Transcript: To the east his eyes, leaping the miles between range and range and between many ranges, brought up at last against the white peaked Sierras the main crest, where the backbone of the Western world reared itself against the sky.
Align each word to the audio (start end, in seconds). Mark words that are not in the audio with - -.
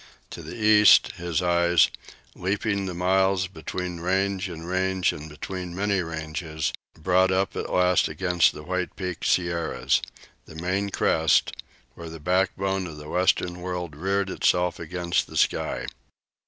To 0.31 0.41
the 0.41 0.55
east 0.55 1.11
his 1.17 1.43
eyes, 1.43 1.91
leaping 2.33 2.87
the 2.87 2.95
miles 2.95 3.45
between 3.45 3.99
range 3.99 4.49
and 4.49 4.67
range 4.67 5.13
and 5.13 5.29
between 5.29 5.75
many 5.75 6.01
ranges, 6.01 6.73
brought 6.97 7.29
up 7.31 7.55
at 7.55 7.71
last 7.71 8.07
against 8.07 8.51
the 8.53 8.63
white 8.63 8.95
peaked 8.95 9.27
Sierras 9.27 10.01
the 10.47 10.55
main 10.55 10.89
crest, 10.89 11.51
where 11.93 12.09
the 12.09 12.19
backbone 12.19 12.87
of 12.87 12.97
the 12.97 13.09
Western 13.09 13.59
world 13.61 13.95
reared 13.95 14.31
itself 14.31 14.79
against 14.79 15.27
the 15.27 15.37
sky. 15.37 15.85